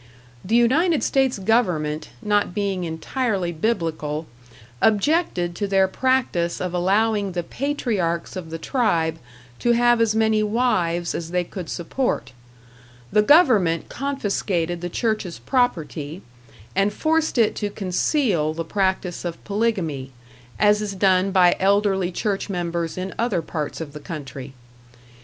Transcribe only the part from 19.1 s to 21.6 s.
of polygamy, as is done by